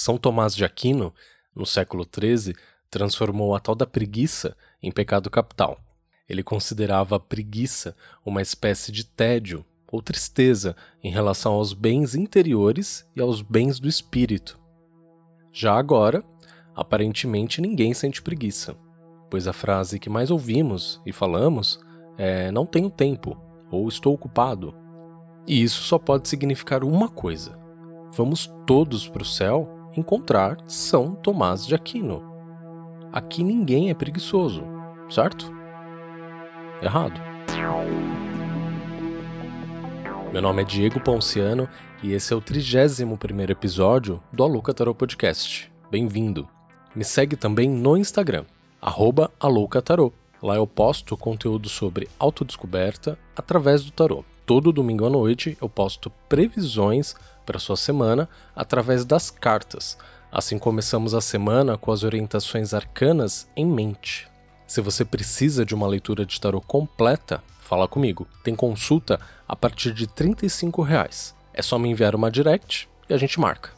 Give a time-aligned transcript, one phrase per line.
[0.00, 1.12] São Tomás de Aquino,
[1.54, 2.56] no século XIII,
[2.88, 5.78] transformou a tal da preguiça em pecado capital.
[6.26, 10.74] Ele considerava a preguiça uma espécie de tédio ou tristeza
[11.04, 14.58] em relação aos bens interiores e aos bens do espírito.
[15.52, 16.24] Já agora,
[16.74, 18.74] aparentemente ninguém sente preguiça,
[19.28, 21.78] pois a frase que mais ouvimos e falamos
[22.16, 23.36] é não tenho tempo
[23.70, 24.74] ou estou ocupado.
[25.46, 27.58] E isso só pode significar uma coisa:
[28.12, 32.22] vamos todos para o céu encontrar São Tomás de Aquino.
[33.12, 34.62] Aqui ninguém é preguiçoso,
[35.08, 35.52] certo?
[36.80, 37.20] Errado.
[40.32, 41.68] Meu nome é Diego Ponciano
[42.02, 43.16] e esse é o 31
[43.50, 45.70] episódio do Aluca Tarot Podcast.
[45.90, 46.48] Bem-vindo!
[46.94, 48.44] Me segue também no Instagram,
[48.80, 49.30] arroba.
[50.42, 54.24] Lá eu posto conteúdo sobre autodescoberta através do tarot.
[54.50, 57.14] Todo domingo à noite eu posto previsões
[57.46, 59.96] para sua semana através das cartas.
[60.32, 64.26] Assim começamos a semana com as orientações arcanas em mente.
[64.66, 68.26] Se você precisa de uma leitura de tarot completa, fala comigo.
[68.42, 70.34] Tem consulta a partir de R$
[70.84, 71.32] reais.
[71.54, 73.70] É só me enviar uma direct e a gente marca.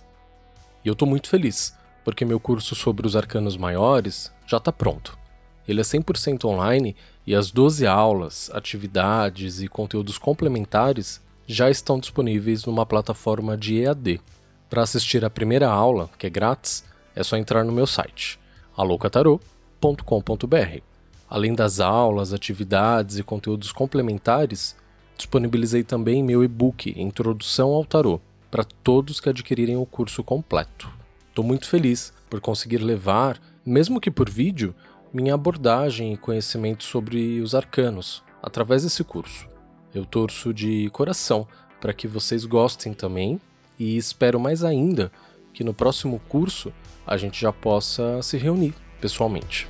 [0.83, 5.22] E eu estou muito feliz, porque meu curso sobre os arcanos maiores já está pronto.
[5.67, 6.95] Ele é 100% online
[7.27, 14.21] e as 12 aulas, atividades e conteúdos complementares já estão disponíveis numa plataforma de EAD.
[14.69, 18.41] Para assistir a primeira aula, que é grátis, é só entrar no meu site
[18.77, 20.81] alocatarô.com.br.
[21.29, 24.77] Além das aulas, atividades e conteúdos complementares,
[25.17, 30.91] disponibilizei também meu e-book Introdução ao Tarô para todos que adquirirem o curso completo.
[31.29, 34.75] Estou muito feliz por conseguir levar, mesmo que por vídeo,
[35.13, 39.47] minha abordagem e conhecimento sobre os arcanos através desse curso.
[39.95, 41.47] Eu torço de coração
[41.81, 43.39] para que vocês gostem também
[43.79, 45.13] e espero mais ainda
[45.53, 46.73] que no próximo curso
[47.07, 49.69] a gente já possa se reunir pessoalmente.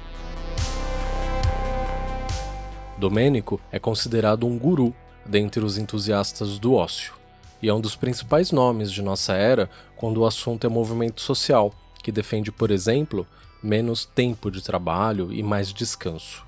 [2.97, 4.95] Domênico é considerado um guru
[5.27, 7.15] dentre os entusiastas do ócio
[7.61, 11.73] e é um dos principais nomes de nossa era quando o assunto é movimento social,
[12.01, 13.27] que defende, por exemplo,
[13.63, 16.45] menos tempo de trabalho e mais descanso.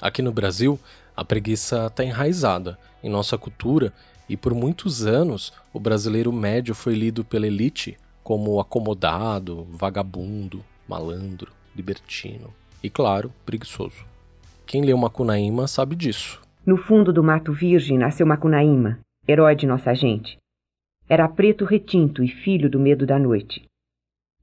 [0.00, 0.78] Aqui no Brasil,
[1.16, 3.92] a preguiça está enraizada em nossa cultura
[4.28, 11.52] e por muitos anos o brasileiro médio foi lido pela elite como acomodado, vagabundo, malandro,
[11.74, 12.52] libertino
[12.82, 14.04] e, claro, preguiçoso.
[14.66, 16.40] Quem leu Macunaíma sabe disso.
[16.64, 20.36] No fundo do mato virgem nasceu Macunaíma, herói de nossa gente.
[21.08, 23.64] Era preto retinto e filho do medo da noite.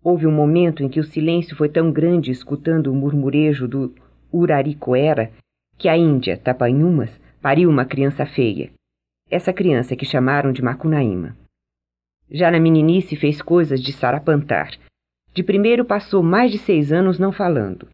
[0.04, 3.94] Houve um momento em que o silêncio foi tão grande escutando o murmurejo do
[4.32, 5.32] Uraricoera
[5.78, 8.72] que a Índia, Tapanhumas, pariu uma criança feia.
[9.30, 11.36] Essa criança que chamaram de Macunaíma.
[12.32, 14.72] Já na meninice fez coisas de sarapantar.
[15.34, 17.88] De primeiro passou mais de seis anos não falando.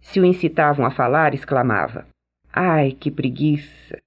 [0.00, 2.06] Se o incitavam a falar, exclamava:
[2.52, 3.98] Ai, que preguiça!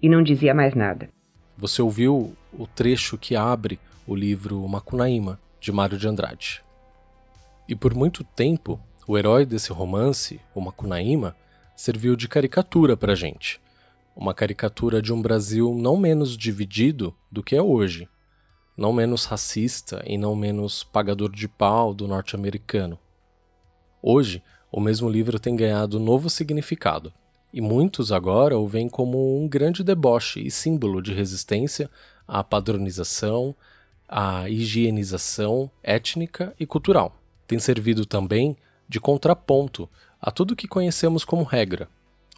[0.00, 1.08] E não dizia mais nada.
[1.56, 6.62] Você ouviu o trecho que abre o livro Macunaíma, de Mário de Andrade.
[7.66, 11.34] E por muito tempo, o herói desse romance, o Macunaíma,
[11.74, 13.58] serviu de caricatura para a gente.
[14.14, 18.06] Uma caricatura de um Brasil não menos dividido do que é hoje,
[18.76, 22.98] não menos racista e não menos pagador de pau do norte-americano.
[24.02, 27.14] Hoje, o mesmo livro tem ganhado novo significado,
[27.50, 31.90] e muitos agora o veem como um grande deboche e símbolo de resistência
[32.28, 33.54] à padronização,
[34.06, 38.56] à higienização étnica e cultural tem servido também
[38.88, 39.88] de contraponto
[40.20, 41.88] a tudo que conhecemos como regra: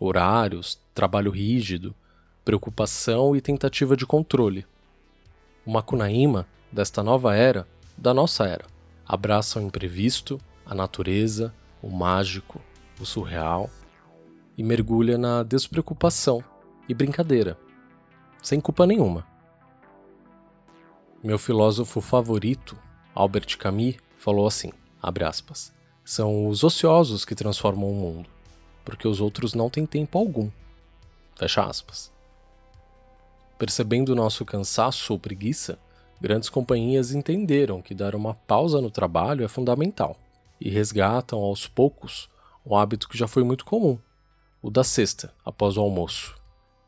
[0.01, 1.95] horários, trabalho rígido,
[2.45, 4.67] preocupação e tentativa de controle.
[5.65, 8.65] O Macunaíma, desta nova era, da nossa era,
[9.07, 12.61] abraça o imprevisto, a natureza, o mágico,
[13.01, 13.71] o surreal
[14.57, 16.43] e mergulha na despreocupação
[16.89, 17.59] e brincadeira,
[18.43, 19.27] sem culpa nenhuma.
[21.23, 22.77] Meu filósofo favorito,
[23.15, 24.73] Albert Camus, falou assim:
[25.25, 25.73] aspas,
[26.05, 28.29] são os ociosos que transformam o mundo,
[28.85, 30.51] porque os outros não têm tempo algum.
[31.35, 32.13] Fecha aspas.
[33.59, 35.79] Percebendo nosso cansaço ou preguiça,
[36.21, 40.17] grandes companhias entenderam que dar uma pausa no trabalho é fundamental
[40.61, 42.29] e resgatam aos poucos
[42.65, 43.99] um hábito que já foi muito comum,
[44.61, 46.35] o da sexta, após o almoço.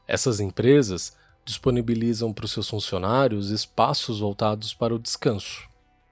[0.06, 5.68] Essas empresas disponibilizam para os seus funcionários espaços voltados para o descanso.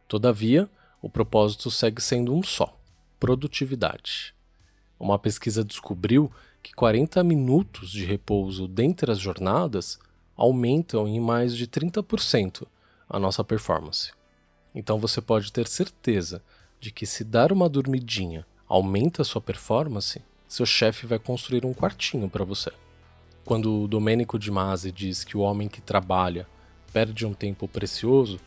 [0.09, 0.69] Todavia,
[1.01, 2.79] o propósito segue sendo um só:
[3.19, 4.35] produtividade.
[4.99, 6.31] Uma pesquisa descobriu
[6.63, 9.99] que 40 minutos de repouso dentre as jornadas
[10.37, 12.67] aumentam em mais de 30%
[13.09, 14.11] a nossa performance.
[14.75, 16.43] Então você pode ter certeza
[16.81, 21.73] de que se dar uma dormidinha aumenta a sua performance, seu chefe vai construir um
[21.73, 22.71] quartinho para você.
[23.45, 26.47] Quando o Domenico de Masi diz que o homem que trabalha
[26.93, 28.41] perde um tempo precioso,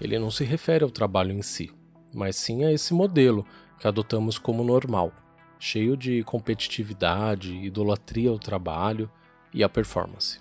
[0.00, 1.70] ele não se refere ao trabalho em si,
[2.16, 3.44] mas sim a esse modelo
[3.78, 5.12] que adotamos como normal,
[5.58, 9.10] cheio de competitividade, idolatria ao trabalho
[9.52, 10.38] e à performance.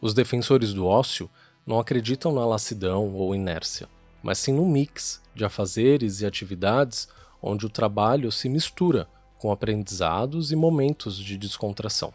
[0.00, 1.28] Os defensores do ócio
[1.66, 3.88] não acreditam na lassidão ou inércia,
[4.22, 7.08] mas sim no mix de afazeres e atividades
[7.42, 12.14] onde o trabalho se mistura com aprendizados e momentos de descontração.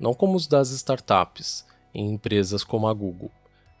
[0.00, 3.30] Não como os das startups, em empresas como a Google,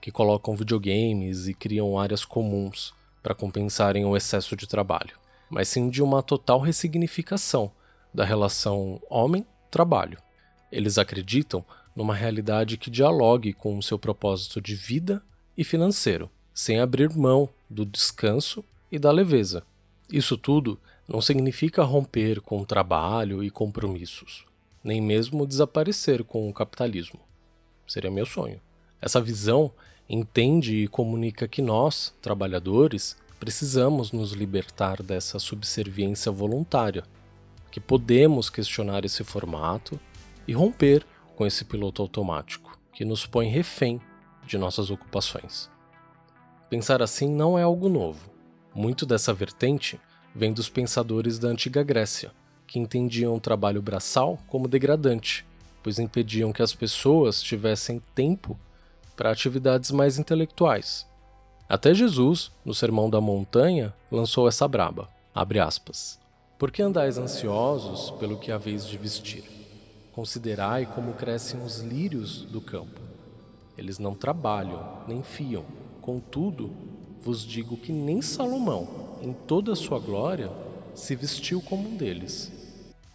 [0.02, 5.16] que colocam videogames e criam áreas comuns para compensarem o excesso de trabalho,
[5.48, 7.70] mas sim de uma total ressignificação
[8.12, 10.18] da relação homem-trabalho.
[10.70, 11.64] Eles acreditam
[11.94, 15.22] numa realidade que dialogue com o seu propósito de vida
[15.56, 19.62] e financeiro, sem abrir mão do descanso e da leveza.
[20.10, 20.78] Isso tudo
[21.08, 24.44] não significa romper com trabalho e compromissos,
[24.82, 27.20] nem mesmo desaparecer com o capitalismo.
[27.86, 28.60] Seria meu sonho.
[29.00, 29.72] Essa visão
[30.14, 37.02] entende e comunica que nós, trabalhadores, precisamos nos libertar dessa subserviência voluntária,
[37.70, 39.98] que podemos questionar esse formato
[40.46, 43.98] e romper com esse piloto automático, que nos põe refém
[44.46, 45.70] de nossas ocupações.
[46.68, 48.30] Pensar assim não é algo novo.
[48.74, 49.98] Muito dessa vertente
[50.34, 52.32] vem dos pensadores da antiga Grécia,
[52.66, 55.46] que entendiam o trabalho braçal como degradante,
[55.82, 58.58] pois impediam que as pessoas tivessem tempo
[59.16, 61.06] para atividades mais intelectuais.
[61.68, 66.18] Até Jesus, no Sermão da Montanha, lançou essa braba, abre aspas,
[66.58, 69.44] Por que andais ansiosos pelo que haveis de vestir?
[70.12, 73.00] Considerai como crescem os lírios do campo.
[73.78, 75.64] Eles não trabalham, nem fiam,
[76.02, 76.68] Contudo,
[77.22, 78.88] vos digo que nem Salomão,
[79.22, 80.50] em toda a sua glória,
[80.96, 82.50] se vestiu como um deles.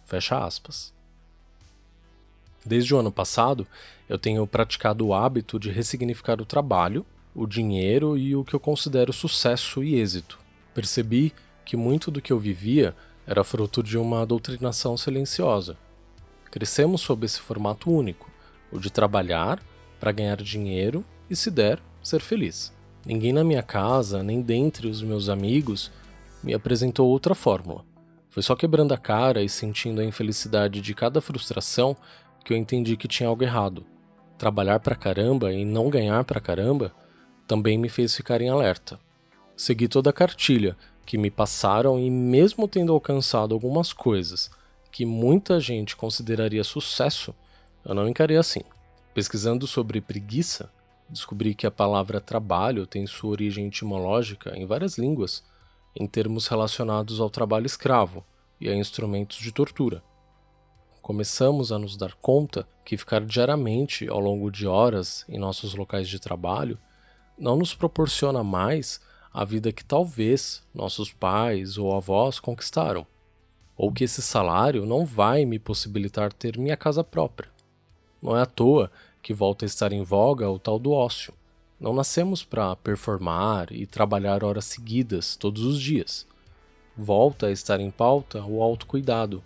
[0.06, 0.90] Fecha aspas.
[2.68, 3.66] Desde o ano passado,
[4.10, 7.02] eu tenho praticado o hábito de ressignificar o trabalho,
[7.34, 10.38] o dinheiro e o que eu considero sucesso e êxito.
[10.74, 11.32] Percebi
[11.64, 12.94] que muito do que eu vivia
[13.26, 15.78] era fruto de uma doutrinação silenciosa.
[16.50, 18.30] Crescemos sob esse formato único,
[18.70, 19.62] o de trabalhar
[19.98, 22.70] para ganhar dinheiro e, se der, ser feliz.
[23.02, 25.90] Ninguém na minha casa, nem dentre os meus amigos,
[26.42, 27.82] me apresentou outra fórmula.
[28.28, 31.96] Foi só quebrando a cara e sentindo a infelicidade de cada frustração
[32.48, 33.84] que eu entendi que tinha algo errado.
[34.38, 36.94] Trabalhar pra caramba e não ganhar pra caramba
[37.46, 38.98] também me fez ficar em alerta.
[39.54, 40.74] Segui toda a cartilha
[41.04, 44.50] que me passaram e, mesmo tendo alcançado algumas coisas
[44.90, 47.34] que muita gente consideraria sucesso,
[47.84, 48.62] eu não encarei assim.
[49.12, 50.72] Pesquisando sobre preguiça,
[51.06, 55.44] descobri que a palavra trabalho tem sua origem etimológica em várias línguas,
[55.94, 58.24] em termos relacionados ao trabalho escravo
[58.58, 60.02] e a instrumentos de tortura.
[61.02, 66.08] Começamos a nos dar conta que ficar diariamente ao longo de horas em nossos locais
[66.08, 66.78] de trabalho
[67.38, 69.00] não nos proporciona mais
[69.32, 73.06] a vida que talvez nossos pais ou avós conquistaram,
[73.76, 77.48] ou que esse salário não vai me possibilitar ter minha casa própria.
[78.20, 78.90] Não é à toa
[79.22, 81.32] que volta a estar em voga o tal do ócio.
[81.78, 86.26] Não nascemos para performar e trabalhar horas seguidas todos os dias.
[86.96, 89.44] Volta a estar em pauta o autocuidado,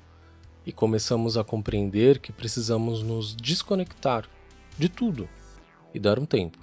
[0.66, 4.28] e começamos a compreender que precisamos nos desconectar
[4.78, 5.28] de tudo
[5.94, 6.58] e dar um tempo.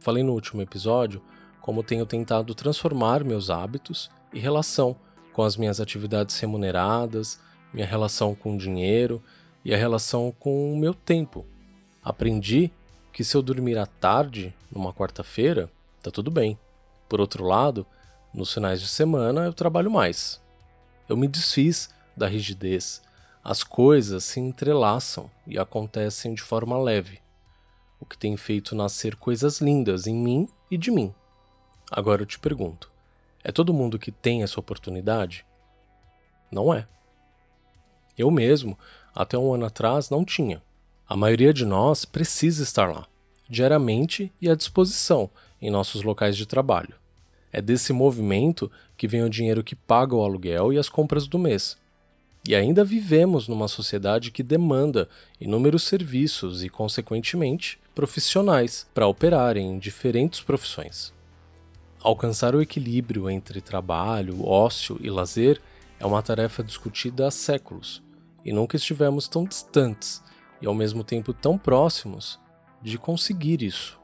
[0.00, 1.22] Falei no último episódio
[1.60, 4.96] como tenho tentado transformar meus hábitos e relação
[5.32, 7.40] com as minhas atividades remuneradas,
[7.72, 9.22] minha relação com o dinheiro
[9.64, 11.44] e a relação com o meu tempo
[12.06, 12.70] Aprendi
[13.12, 15.68] que se eu dormir à tarde, numa quarta-feira,
[16.00, 16.56] tá tudo bem.
[17.08, 17.84] Por outro lado,
[18.32, 20.40] nos finais de semana eu trabalho mais.
[21.08, 23.02] Eu me desfiz da rigidez.
[23.48, 27.20] As coisas se entrelaçam e acontecem de forma leve,
[28.00, 31.14] o que tem feito nascer coisas lindas em mim e de mim.
[31.88, 32.90] Agora eu te pergunto:
[33.44, 35.46] é todo mundo que tem essa oportunidade?
[36.50, 36.88] Não é.
[38.18, 38.76] Eu mesmo,
[39.14, 40.60] até um ano atrás, não tinha.
[41.08, 43.06] A maioria de nós precisa estar lá,
[43.48, 45.30] diariamente e à disposição
[45.62, 46.96] em nossos locais de trabalho.
[47.52, 51.38] É desse movimento que vem o dinheiro que paga o aluguel e as compras do
[51.38, 51.78] mês.
[52.46, 55.08] E ainda vivemos numa sociedade que demanda
[55.40, 61.12] inúmeros serviços e, consequentemente, profissionais para operarem em diferentes profissões.
[62.00, 65.60] Alcançar o equilíbrio entre trabalho, ócio e lazer
[65.98, 68.00] é uma tarefa discutida há séculos,
[68.44, 70.22] e nunca estivemos tão distantes
[70.62, 72.38] e ao mesmo tempo tão próximos
[72.80, 73.98] de conseguir isso.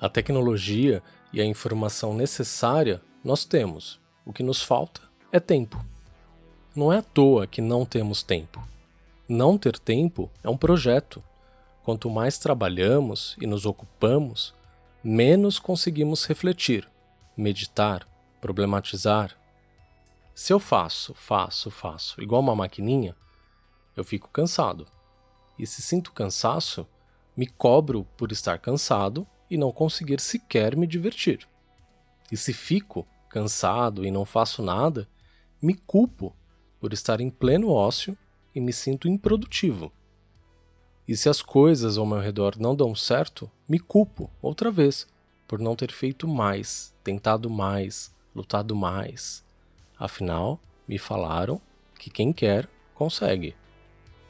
[0.00, 4.00] A tecnologia e a informação necessária nós temos.
[4.24, 5.91] O que nos falta é tempo.
[6.74, 8.66] Não é à toa que não temos tempo.
[9.28, 11.22] Não ter tempo é um projeto.
[11.82, 14.54] Quanto mais trabalhamos e nos ocupamos,
[15.04, 16.88] menos conseguimos refletir,
[17.36, 18.08] meditar,
[18.40, 19.36] problematizar.
[20.34, 23.14] Se eu faço, faço, faço, igual uma maquininha,
[23.94, 24.86] eu fico cansado.
[25.58, 26.86] E se sinto cansaço,
[27.36, 31.46] me cobro por estar cansado e não conseguir sequer me divertir.
[32.30, 35.06] E se fico cansado e não faço nada,
[35.60, 36.34] me culpo
[36.82, 38.18] por estar em pleno ócio
[38.52, 39.92] e me sinto improdutivo.
[41.06, 45.06] E se as coisas ao meu redor não dão certo, me culpo outra vez
[45.46, 49.44] por não ter feito mais, tentado mais, lutado mais.
[49.96, 50.58] Afinal,
[50.88, 51.60] me falaram
[52.00, 53.54] que quem quer consegue.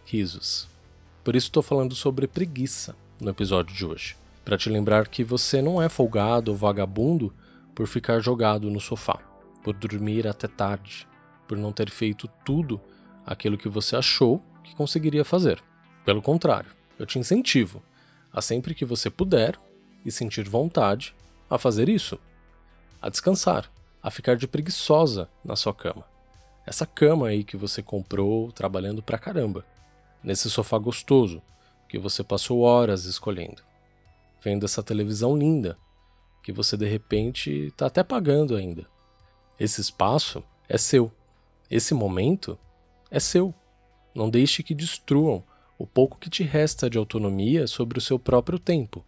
[0.05, 0.69] Risos.
[1.25, 5.63] Por isso estou falando sobre preguiça no episódio de hoje, para te lembrar que você
[5.63, 7.33] não é folgado ou vagabundo
[7.75, 9.19] por ficar jogado no sofá,
[9.65, 11.09] por dormir até tarde,
[11.47, 12.81] por não ter feito tudo
[13.25, 15.63] aquilo que você achou que conseguiria fazer.
[16.05, 17.83] Pelo contrário, eu te incentivo
[18.33, 19.59] a sempre que você puder
[20.05, 21.15] e sentir vontade
[21.49, 22.19] a fazer isso,
[23.01, 23.71] a descansar,
[24.03, 26.05] a ficar de preguiçosa na sua cama.
[26.67, 29.65] Essa cama aí que você comprou trabalhando pra caramba,
[30.23, 31.43] nesse sofá gostoso
[31.89, 33.63] que você passou horas escolhendo,
[34.43, 35.77] vendo essa televisão linda
[36.43, 38.87] que você de repente está até pagando ainda.
[39.59, 41.13] Esse espaço é seu.
[41.73, 42.59] Esse momento
[43.11, 43.55] é seu.
[44.15, 45.43] Não deixe que destruam
[45.79, 49.03] o pouco que te resta de autonomia sobre o seu próprio tempo.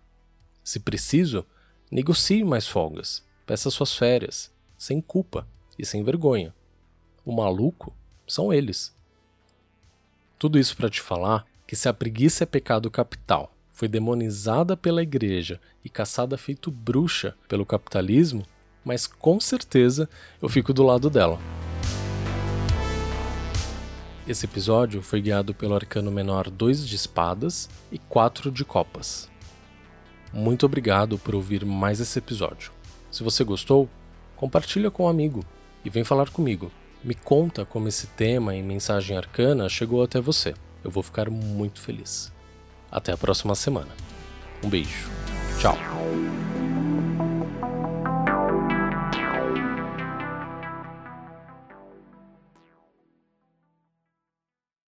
[0.65, 1.45] Se preciso,
[1.91, 5.47] negocie mais folgas, peça suas férias, sem culpa
[5.79, 6.55] e sem vergonha.
[7.23, 7.95] O maluco
[8.27, 8.97] são eles.
[10.39, 15.03] Tudo isso para te falar que se a preguiça é pecado capital, foi demonizada pela
[15.03, 18.43] igreja e caçada feito bruxa pelo capitalismo,
[18.83, 20.09] mas com certeza
[20.41, 21.39] eu fico do lado dela.
[24.27, 29.29] Esse episódio foi guiado pelo arcano menor 2 de espadas e 4 de copas.
[30.33, 32.73] Muito obrigado por ouvir mais esse episódio.
[33.11, 33.89] Se você gostou,
[34.35, 35.45] compartilha com um amigo
[35.85, 36.73] e vem falar comigo.
[37.05, 40.55] Me conta como esse tema e mensagem arcana chegou até você.
[40.83, 42.33] Eu vou ficar muito feliz.
[42.91, 43.91] Até a próxima semana.
[44.63, 45.11] Um beijo.
[45.61, 45.77] Tchau.